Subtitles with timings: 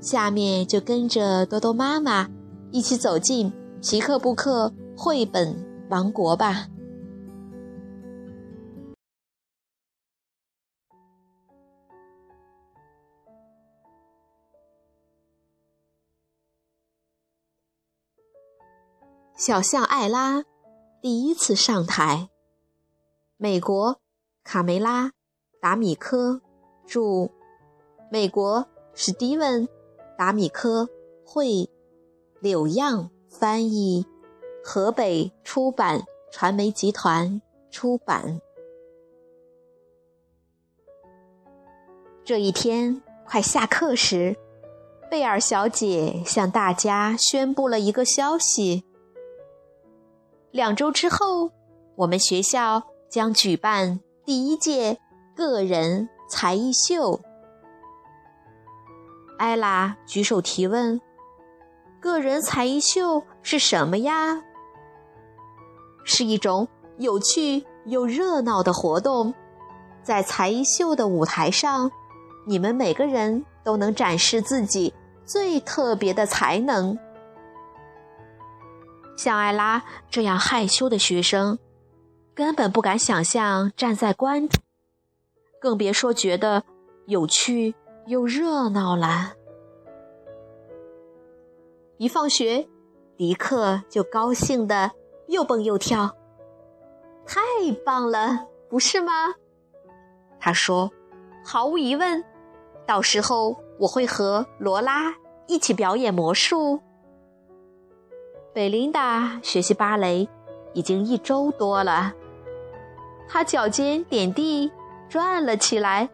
[0.00, 2.28] 下面就跟着多多妈妈
[2.70, 5.56] 一起走进皮克布克绘本
[5.90, 6.68] 王国吧。
[19.36, 20.44] 小象艾拉
[21.02, 22.30] 第一次上台。
[23.36, 24.00] 美国，
[24.42, 25.08] 卡梅拉·
[25.60, 26.40] 达米科
[26.86, 27.30] 著，
[28.10, 29.68] 美国史蒂文。
[30.16, 30.88] 达米科
[31.24, 31.68] 绘，
[32.40, 34.06] 柳样翻译，
[34.64, 38.40] 河北出版传媒集团出版。
[42.24, 44.36] 这一天快下课时，
[45.10, 48.84] 贝尔小姐向大家宣布了一个消息：
[50.50, 51.50] 两周之后，
[51.96, 54.98] 我们学校将举办第一届
[55.36, 57.20] 个人才艺秀。
[59.38, 61.00] 艾拉举手提问
[62.00, 64.42] ：“个人才艺秀是什么呀？”
[66.04, 69.34] 是一种有趣又热闹的活动，
[70.02, 71.90] 在才艺秀的舞台上，
[72.46, 76.96] 你们每个人都能展示自己最特别的才能。
[79.16, 81.58] 像艾拉这样害羞的学生，
[82.34, 84.62] 根本不敢想象站在观众，
[85.60, 86.62] 更别说觉得
[87.06, 87.74] 有趣。
[88.06, 89.34] 又热闹了。
[91.98, 92.68] 一放学，
[93.16, 94.92] 迪克就高兴的
[95.28, 96.14] 又蹦又跳，
[97.26, 97.40] 太
[97.84, 99.12] 棒了，不是吗？
[100.38, 100.90] 他说
[101.44, 102.22] ：“毫无疑问，
[102.86, 105.14] 到时候我会和罗拉
[105.46, 106.80] 一起表演魔术。”
[108.52, 110.28] 贝琳达学习芭蕾
[110.74, 112.12] 已经一周多了，
[113.26, 114.70] 她脚尖点地
[115.08, 116.08] 转了起来。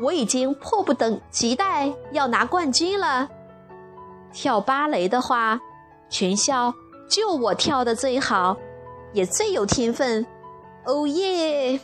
[0.00, 3.28] 我已经迫不等及待要拿冠军了。
[4.32, 5.60] 跳芭蕾的话，
[6.08, 6.72] 全校
[7.08, 8.56] 就我跳的最好，
[9.12, 10.26] 也最有天分。
[10.86, 11.78] 哦耶！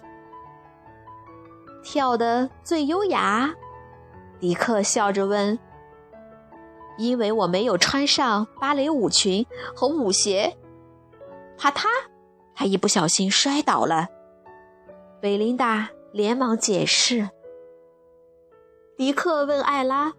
[1.84, 3.54] 跳的最优雅。
[4.41, 5.59] 迪克笑着问
[6.97, 10.56] ：“因为我没有穿上芭蕾舞裙和舞鞋。”
[11.59, 11.84] 啪嗒，
[12.54, 14.09] 他一不小心摔倒了。
[15.21, 17.28] 贝琳达连忙解释。
[18.97, 20.15] 迪克问艾拉：“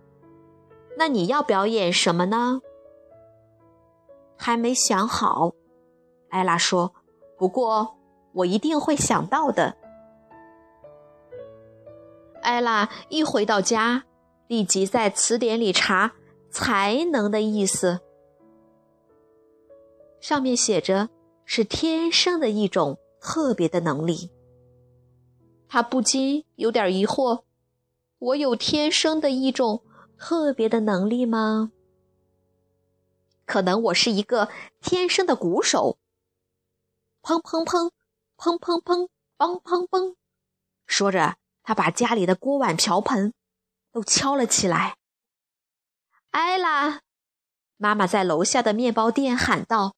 [0.97, 2.61] 那你要表演什么呢？”
[4.37, 5.53] 还没想好，
[6.29, 6.93] 艾拉说
[7.37, 7.97] ：“不过
[8.33, 9.75] 我一定会想到的。”
[12.43, 14.05] 艾拉一回到家，
[14.45, 16.13] 立即在词典里查
[16.51, 17.99] “才能”的意思，
[20.21, 21.09] 上面写着
[21.45, 24.31] 是天生的一种特别的能力。
[25.67, 27.46] 他不禁有点疑惑。
[28.19, 29.83] 我有天生的一种
[30.17, 31.71] 特别的能力吗？
[33.45, 34.49] 可能我是一个
[34.81, 35.97] 天生的鼓手。
[37.21, 37.91] 砰砰砰，
[38.37, 39.07] 砰砰砰，
[39.37, 40.15] 梆梆梆。
[40.87, 43.33] 说着，他把家里的锅碗瓢盆
[43.91, 44.95] 都敲了起来。
[46.31, 47.01] 艾拉，
[47.77, 49.95] 妈妈在楼下的面包店喊道：“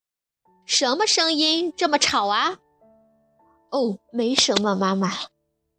[0.66, 2.60] 什么声音这么吵啊？”
[3.72, 5.10] 哦，没什么，妈妈。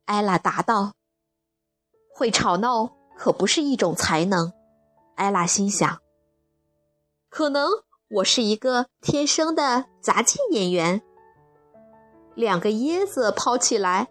[0.06, 0.94] 艾拉答道。
[2.20, 4.52] 会吵闹可不是一种才能，
[5.14, 6.02] 艾拉心想。
[7.30, 7.66] 可能
[8.10, 11.00] 我是一个天生的杂技演员。
[12.34, 14.08] 两个椰子抛起来，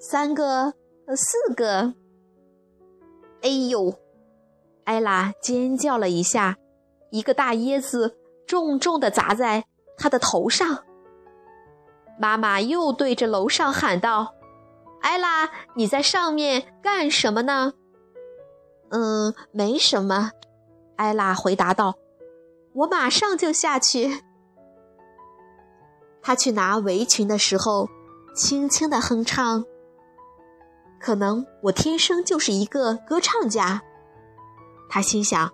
[0.00, 0.72] 三个、
[1.14, 1.92] 四个。
[3.42, 3.94] 哎呦！
[4.84, 6.56] 艾拉尖叫了一下，
[7.10, 8.16] 一个大椰子
[8.46, 9.66] 重重的砸在
[9.98, 10.82] 他的头上。
[12.18, 14.33] 妈妈又对着楼上喊道。
[15.04, 17.74] 艾拉，你在上面干什么呢？
[18.88, 20.30] 嗯，没什么。
[20.96, 21.96] 艾拉回答道
[22.72, 24.22] ：“我马上就下去。”
[26.22, 27.90] 他去拿围裙的时候，
[28.34, 29.66] 轻轻的哼唱。
[30.98, 33.82] 可能我天生就是一个歌唱家，
[34.88, 35.52] 他心想。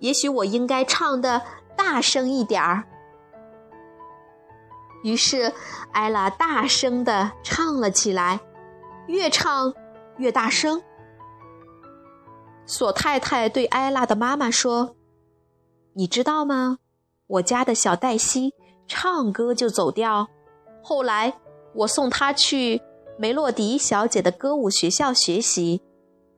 [0.00, 1.40] 也许我应该唱的
[1.74, 2.84] 大声一点儿。
[5.02, 5.54] 于是，
[5.92, 8.40] 艾拉大声的唱了起来。
[9.06, 9.74] 越唱
[10.16, 10.82] 越大声，
[12.66, 14.96] 索太太对艾拉的妈妈说
[15.94, 16.78] ：“你知道吗？
[17.26, 18.54] 我家的小黛西
[18.86, 20.28] 唱歌就走调，
[20.82, 21.34] 后来
[21.74, 22.80] 我送她去
[23.18, 25.82] 梅洛迪小姐的歌舞学校学习，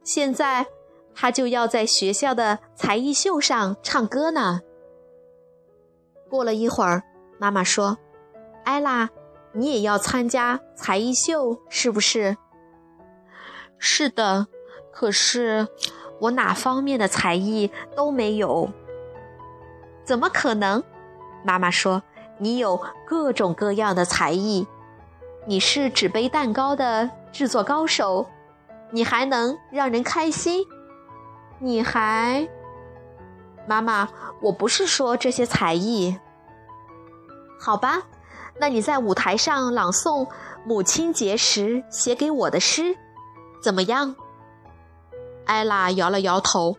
[0.02, 0.66] 现在
[1.14, 4.60] 她就要在学校的才艺秀上唱歌呢。”
[6.30, 7.04] 过了一会儿，
[7.38, 7.98] 妈妈说
[8.64, 9.10] ：“艾拉，
[9.52, 12.36] 你也要参加才艺秀，是不是
[13.78, 14.46] ？”“是的，
[14.92, 15.68] 可是……”
[16.18, 18.70] 我哪方面的才艺都没有，
[20.02, 20.82] 怎么可能？
[21.44, 22.02] 妈妈说
[22.38, 24.66] 你有各种各样的才艺，
[25.44, 28.24] 你是纸杯蛋糕的制作高手，
[28.90, 30.66] 你还能让人开心，
[31.58, 32.48] 你还……
[33.66, 34.08] 妈妈，
[34.40, 36.18] 我不是说这些才艺。
[37.60, 38.04] 好吧，
[38.58, 40.26] 那你在舞台上朗诵
[40.64, 42.96] 母亲节时写给我的诗，
[43.66, 44.14] 怎么样？
[45.44, 46.76] 艾拉摇了摇头，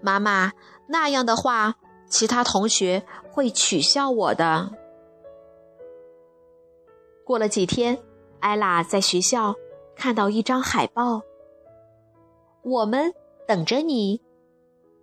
[0.00, 0.52] 妈妈，
[0.86, 1.74] 那样的话，
[2.08, 4.72] 其他同学会取笑我的。
[7.26, 7.98] 过了几天，
[8.38, 9.54] 艾拉在学校
[9.94, 11.20] 看到一张海报
[12.64, 13.12] ：“我们
[13.46, 14.22] 等着你，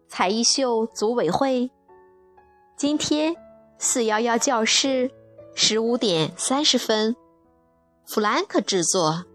[0.07, 1.69] 才艺秀组委会，
[2.75, 3.35] 今天
[3.77, 5.11] 四幺幺教室，
[5.53, 7.15] 十五点三十分，
[8.07, 9.25] 弗兰克制作。”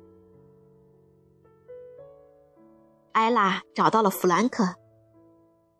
[3.13, 4.77] 艾拉找到了弗兰克。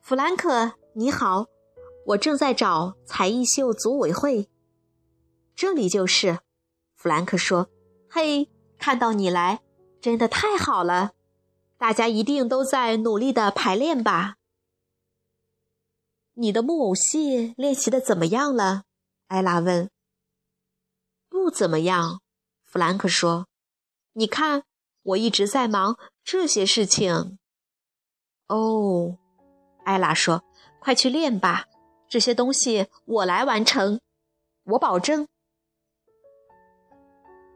[0.01, 1.47] 弗兰克，你好，
[2.07, 4.51] 我正在找才艺秀组委会。
[5.55, 6.41] 这里就是。
[6.95, 7.69] 弗兰克说
[8.09, 9.61] ：“嘿，看到你来，
[10.01, 11.13] 真的太好了。
[11.77, 14.37] 大家一定都在努力的排练吧？
[16.35, 18.85] 你的木偶戏练习的怎么样了？”
[19.29, 19.91] 艾拉问。
[21.29, 22.21] “不怎么样。”
[22.65, 23.47] 弗兰克说。
[24.15, 24.65] “你看。”
[25.05, 27.39] 我一直在忙这些事情。
[28.49, 29.19] 哦，
[29.85, 30.45] 艾拉说
[30.81, 31.67] ：“快去练吧，
[32.09, 34.01] 这些东西我来完成，
[34.65, 35.27] 我保证。”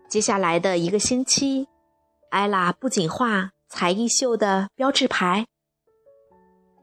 [0.08, 1.68] 接下来的一个星期，
[2.30, 5.46] 艾拉不仅画才艺秀的标志牌，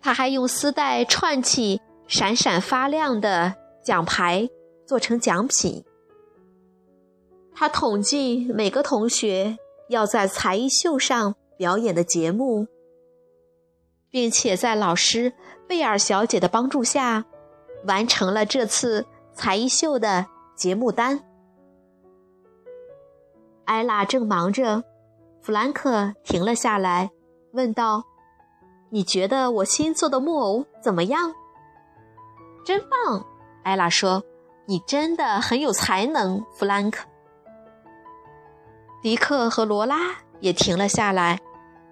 [0.01, 4.49] 她还用丝带串起闪闪发亮的奖牌，
[4.85, 5.83] 做成奖品。
[7.53, 9.57] 她统计每个同学。
[9.89, 12.67] 要在才艺秀上表演的节目，
[14.09, 15.33] 并且在老师
[15.67, 17.25] 贝尔小姐的帮助下，
[17.85, 21.23] 完成了这次才艺秀的节目单。
[23.65, 24.83] 艾拉正忙着，
[25.41, 27.11] 弗兰克停了下来，
[27.53, 28.03] 问道
[28.91, 31.33] ：“你觉得我新做的木偶怎么样
[32.65, 33.25] ？”“真棒！”
[33.63, 34.23] 艾拉说
[34.67, 37.07] ，“你真的很有才能，弗兰克。”
[39.01, 41.39] 迪克和罗拉也停了下来，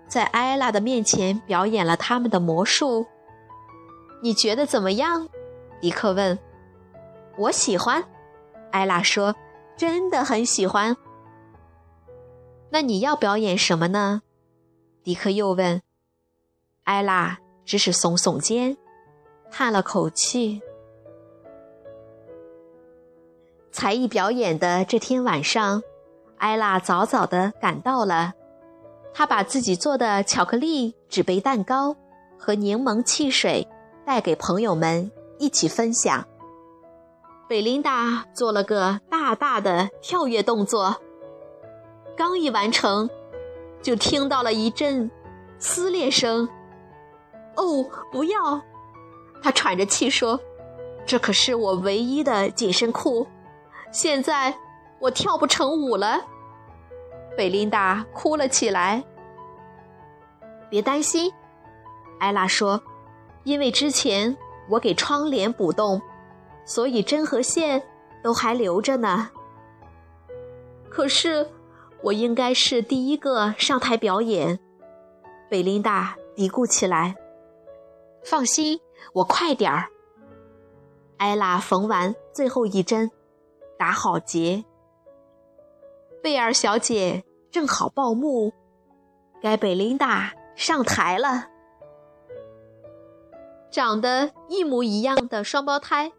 [0.09, 3.07] 在艾拉的面前表演了他们的魔术。
[4.21, 5.30] 你觉得怎么样？
[5.80, 6.38] 迪克问。
[7.38, 8.03] 我喜欢，
[8.71, 9.33] 艾拉说，
[9.77, 10.98] 真的很喜欢。
[12.71, 14.21] 那你要表演什么呢？
[15.01, 15.81] 迪克又问。
[16.83, 18.75] 艾拉只是耸耸肩，
[19.50, 20.62] 叹了口气。
[23.71, 25.81] 才艺表演的这天晚上。
[26.38, 28.33] 艾拉早早的赶到了，
[29.13, 31.96] 他把自己做的巧克力纸杯蛋糕
[32.38, 33.68] 和柠檬汽水
[34.06, 36.25] 带给朋友们一起分享。
[37.48, 40.96] 贝琳达做了个大大的跳跃动作，
[42.15, 43.10] 刚一完成，
[43.82, 45.10] 就听到了一阵
[45.60, 46.48] 撕裂声。
[47.58, 48.62] “哦，不要！”
[49.44, 50.39] 他喘着气说
[51.06, 53.27] ，“这可是我唯一的紧身裤，
[53.91, 54.53] 现在……”
[55.01, 56.22] 我跳不成舞了，
[57.35, 59.03] 贝琳达哭了起来。
[60.69, 61.31] 别担心，
[62.19, 62.81] 艾拉说，
[63.43, 64.38] 因为之前
[64.69, 66.01] 我给窗帘补洞，
[66.65, 67.83] 所以针和线
[68.23, 69.29] 都还留着呢。
[70.89, 71.50] 可是
[72.01, 74.59] 我应该是第一个上台表演，
[75.50, 77.15] 贝琳达嘀咕起来。
[78.23, 78.79] 放心，
[79.13, 79.88] 我快点儿。
[81.17, 83.11] 艾拉缝完最后一针，
[83.77, 84.63] 打好结。
[86.21, 88.53] 贝尔小姐正好报幕，
[89.41, 91.47] 该贝琳达上台了。
[93.71, 96.11] 长得一模一样的双胞胎，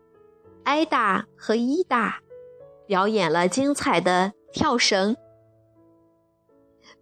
[0.65, 2.21] 艾达和伊达，
[2.85, 5.17] 表演了精彩的跳绳。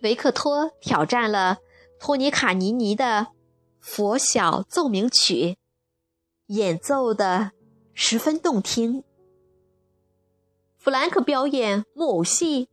[0.02, 1.58] 维克托挑战了
[1.98, 3.04] 托尼卡尼尼的
[3.80, 5.34] 《佛晓奏鸣曲》，
[6.48, 7.52] 演奏的
[7.94, 9.04] 十分动听。
[10.76, 12.68] 弗兰克表演木偶戏。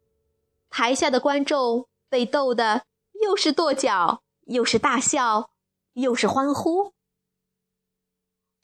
[0.70, 2.84] 台下的观众被逗得
[3.22, 5.50] 又是跺脚，又是大笑，
[5.94, 6.94] 又是欢呼。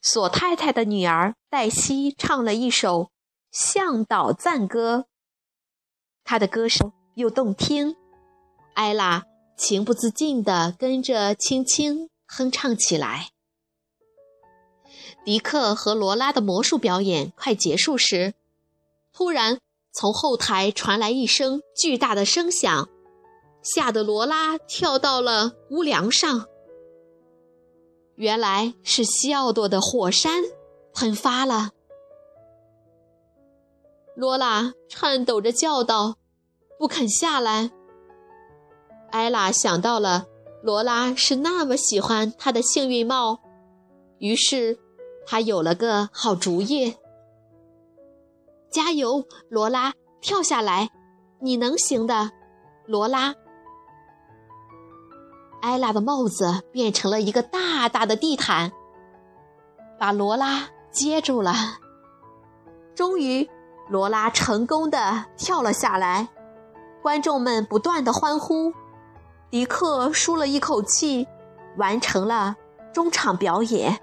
[0.02, 3.10] 索太太的女儿黛西唱了一首
[3.52, 5.06] 向导赞歌，
[6.24, 7.96] 她的歌声又动听，
[8.74, 9.24] 艾拉
[9.58, 13.30] 情不自禁地跟着轻轻哼唱起来。
[15.24, 18.34] 迪克和罗拉的魔术表演快结束时，
[19.14, 19.62] 突然
[19.94, 22.90] 从后台传来一声巨大的声响，
[23.62, 26.48] 吓得罗拉跳到了屋梁上。
[28.16, 30.44] 原来是西奥多的火山
[30.94, 31.72] 喷发了。
[34.16, 36.18] 罗拉颤抖着叫道
[36.78, 37.72] ：“不肯下来。”
[39.12, 40.26] 艾拉想到了
[40.64, 43.40] 罗拉是那么喜欢她的幸运帽，
[44.18, 44.80] 于是
[45.26, 46.96] 她有了个好主意
[48.74, 50.90] ：“加油，罗拉，跳下来，
[51.40, 52.32] 你能行的，
[52.88, 53.36] 罗拉。”
[55.62, 58.72] 艾拉的帽子变成了一个大大的地毯，
[60.00, 61.54] 把罗拉接住了。
[62.96, 63.48] 终于，
[63.90, 66.30] 罗拉成功的跳了下来，
[67.04, 68.74] 观众们不断的欢呼。
[69.52, 71.28] 迪克舒了一口气，
[71.78, 72.56] 完成了
[72.92, 74.00] 中场表演。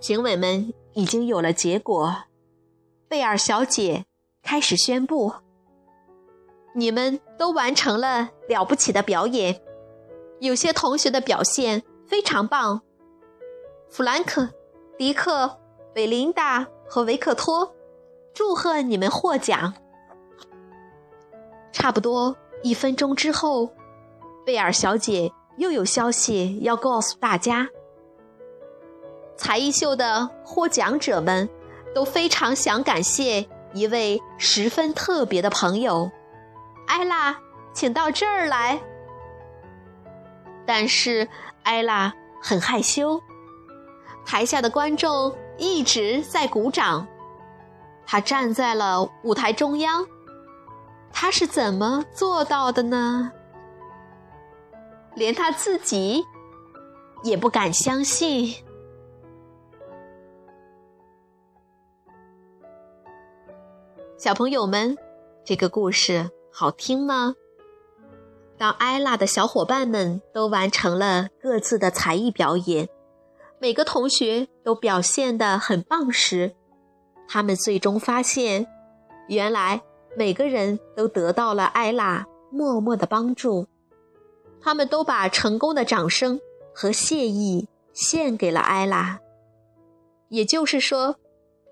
[0.00, 2.24] 评委们已经有了结果，
[3.08, 4.06] 贝尔小姐
[4.42, 5.32] 开始宣布。
[6.74, 9.60] 你们都完成了了不起的表演，
[10.40, 12.82] 有些同学的表现非常棒。
[13.88, 14.48] 弗兰克、
[14.96, 15.58] 迪克、
[15.92, 17.74] 贝琳达和维克托，
[18.32, 19.74] 祝贺你们获奖。
[21.72, 23.70] 差不多一分钟之后，
[24.46, 27.68] 贝尔小姐又有消息要告诉大家：
[29.40, 31.48] 才艺秀的获奖者们
[31.94, 36.10] 都非常想感谢一位十分特别的朋友。
[36.86, 37.34] 艾拉，
[37.72, 38.78] 请到这儿来。
[40.66, 41.26] 但是
[41.62, 43.18] 艾拉很害羞，
[44.26, 47.08] 台下的观众一直在鼓掌。
[48.04, 50.06] 他站在了舞台中央，
[51.10, 53.32] 他是怎么做到的呢？
[55.14, 56.26] 连他自己
[57.22, 58.54] 也不敢相信。
[64.22, 64.98] 小朋友们，
[65.46, 66.30] 这个故事。
[66.52, 67.36] 好听吗？
[68.58, 72.90] 当艾拉的小伙伴们都完成了各自的才艺表演，
[73.58, 76.54] 每个同学都表现得很棒时，
[77.26, 78.66] 他们最终发现，
[79.28, 79.80] 原来
[80.14, 83.68] 每个人都得到了艾拉默默的帮助。
[84.60, 86.38] 他们都把成功的掌声
[86.74, 89.18] 和谢意献给了艾拉。
[90.28, 91.16] 也就是说，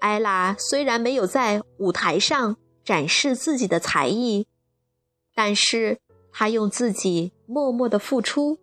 [0.00, 4.46] 艾拉虽然没有在舞台上展示自己的才艺。
[5.34, 6.00] 但是
[6.32, 8.58] 她用自己默默的付出，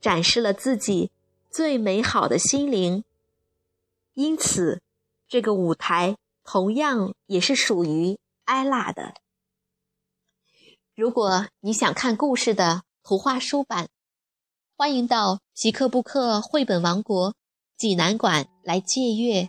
[0.00, 1.10] 展示了自己
[1.50, 3.04] 最美好的心灵。
[4.12, 4.82] 因此，
[5.28, 9.14] 这个舞台同样也是属于艾拉的。
[10.94, 13.88] 如果你想看故事的图画书版，
[14.76, 17.34] 欢迎到极客布克绘本王国
[17.78, 19.48] 济南馆来借阅。